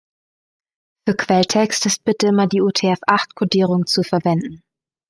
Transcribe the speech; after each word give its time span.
Für 1.07 1.15
Quelltext 1.15 1.85
ist 1.85 2.03
bitte 2.03 2.25
immer 2.29 2.47
die 2.47 2.61
UTF-acht-Kodierung 2.63 3.85
zu 3.85 4.01
verwenden. 4.01 4.63